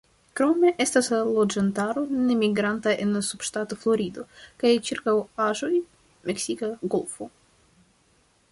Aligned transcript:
Krome 0.39 0.69
estas 0.83 1.09
loĝantaro 1.25 2.03
nemigranta 2.29 2.95
en 3.05 3.13
subŝtato 3.27 3.79
Florido 3.83 4.25
kaj 4.63 4.71
ĉirkaŭaĵoj 4.89 5.73
-Meksika 5.83 6.71
golfo-. 6.95 7.29